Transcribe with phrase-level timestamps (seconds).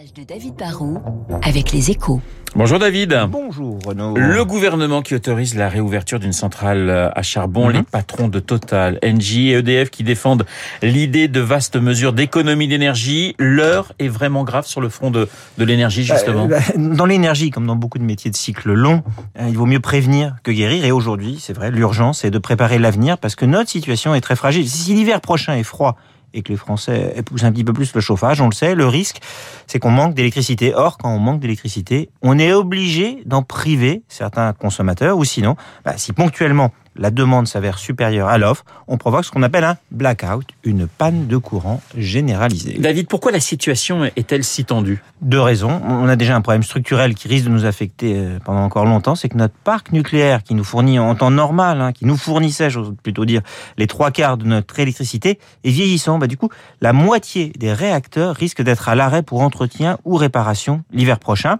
[0.00, 1.02] reportage de David Barrault
[1.42, 2.20] avec les échos.
[2.56, 3.16] Bonjour David.
[3.28, 4.16] Bonjour Renaud.
[4.16, 7.72] Le gouvernement qui autorise la réouverture d'une centrale à charbon, Mhm.
[7.72, 10.44] les patrons de Total, Engie et EDF qui défendent
[10.82, 15.28] l'idée de vastes mesures d'économie d'énergie, l'heure est vraiment grave sur le front de,
[15.58, 16.44] de l'énergie justement.
[16.44, 19.02] Euh, bah, Dans l'énergie, comme dans beaucoup de métiers de cycle long,
[19.38, 20.84] euh, il vaut mieux prévenir que guérir.
[20.84, 24.36] Et aujourd'hui, c'est vrai, l'urgence est de préparer l'avenir parce que notre situation est très
[24.36, 24.68] fragile.
[24.68, 25.96] Si l'hiver prochain est froid
[26.34, 28.86] et que les Français épousent un petit peu plus le chauffage, on le sait, le
[28.86, 29.20] risque,
[29.66, 30.74] c'est qu'on manque d'électricité.
[30.74, 35.94] Or, quand on manque d'électricité, on est obligé d'en priver certains consommateurs ou sinon, bah,
[35.96, 40.46] si ponctuellement la demande s'avère supérieure à l'offre, on provoque ce qu'on appelle un blackout,
[40.64, 42.78] une panne de courant généralisée.
[42.78, 45.02] David, pourquoi la situation est-elle si tendue?
[45.22, 45.80] Deux raisons.
[45.86, 49.14] On a déjà un problème structurel qui risque de nous affecter euh, pendant encore longtemps,
[49.14, 52.70] c'est que notre parc nucléaire qui nous fournit en temps normal, hein, qui nous fournissait,
[52.70, 53.42] j'ose plutôt dire,
[53.76, 56.18] les trois quarts de notre électricité, est vieillissant.
[56.18, 60.82] Bah, du coup, la moitié des réacteurs risque d'être à l'arrêt pour entretien ou réparation
[60.92, 61.58] l'hiver prochain.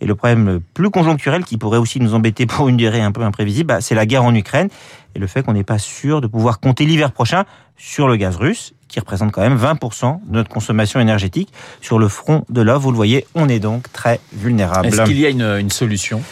[0.00, 3.22] Et le problème plus conjoncturel qui pourrait aussi nous embêter pour une durée un peu
[3.22, 4.68] imprévisible, bah, c'est la guerre en Ukraine
[5.14, 7.44] et le fait qu'on n'est pas sûr de pouvoir compter l'hiver prochain
[7.78, 11.52] sur le gaz russe, qui représente quand même 20% de notre consommation énergétique.
[11.80, 14.88] Sur le front de l'offre, vous le voyez, on est donc très vulnérable.
[14.88, 16.22] Est-ce qu'il y a une, une solution?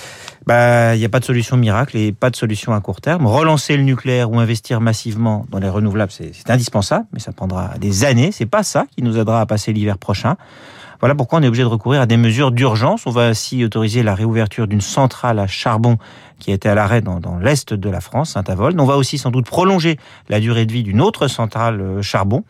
[0.47, 3.27] Bah, il n'y a pas de solution miracle et pas de solution à court terme.
[3.27, 7.73] Relancer le nucléaire ou investir massivement dans les renouvelables, c'est c'est indispensable, mais ça prendra
[7.79, 8.31] des années.
[8.31, 10.37] C'est pas ça qui nous aidera à passer l'hiver prochain.
[11.05, 13.05] Voilà pourquoi on est obligé de recourir à des mesures d'urgence.
[13.05, 15.99] On va ainsi autoriser la réouverture d'une centrale à charbon
[16.39, 18.81] qui était à l'arrêt dans, dans l'est de la France, Saint-Avold.
[18.81, 19.99] On va aussi sans doute prolonger
[20.31, 22.43] la durée de vie d'une autre centrale euh, charbon.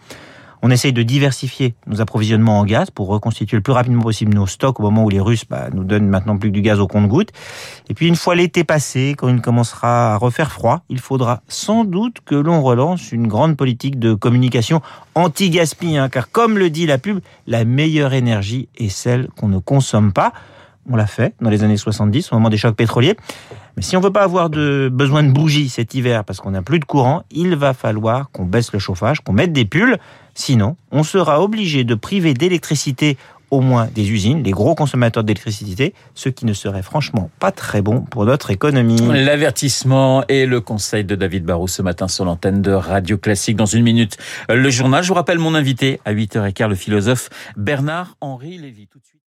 [0.66, 4.46] On essaye de diversifier nos approvisionnements en gaz pour reconstituer le plus rapidement possible nos
[4.46, 6.86] stocks au moment où les Russes bah, nous donnent maintenant plus que du gaz au
[6.86, 7.32] compte-gouttes.
[7.90, 11.84] Et puis une fois l'été passé, quand il commencera à refaire froid, il faudra sans
[11.84, 14.80] doute que l'on relance une grande politique de communication
[15.14, 19.58] anti-gaspi, hein, car comme le dit la pub, la meilleure énergie est celle qu'on ne
[19.58, 20.32] consomme pas.
[20.88, 23.16] On l'a fait dans les années 70 au moment des chocs pétroliers.
[23.76, 26.62] Mais si on veut pas avoir de besoin de bougies cet hiver parce qu'on n'a
[26.62, 29.98] plus de courant, il va falloir qu'on baisse le chauffage, qu'on mette des pulls.
[30.34, 33.16] Sinon, on sera obligé de priver d'électricité
[33.50, 37.82] au moins des usines, les gros consommateurs d'électricité, ce qui ne serait franchement pas très
[37.82, 39.00] bon pour notre économie.
[39.12, 43.56] L'avertissement et le conseil de David Barrou ce matin sur l'antenne de Radio Classique.
[43.56, 44.16] Dans une minute,
[44.48, 45.04] le journal.
[45.04, 48.88] Je vous rappelle mon invité à 8h15, le philosophe Bernard-Henri Lévy.
[48.88, 49.20] Tout de suite.